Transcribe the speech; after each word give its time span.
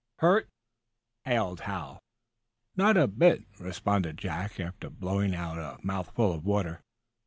"Hurt?" 0.17 0.49
hailed 1.25 1.59
Hal. 1.59 2.01
"Not 2.75 2.97
a 2.97 3.05
bit," 3.05 3.43
responded 3.59 4.17
Jack, 4.17 4.59
after 4.59 4.89
blowing 4.89 5.35
out 5.35 5.59
a 5.59 5.77
mouthful 5.85 6.33
of 6.33 6.43
water. 6.43 6.81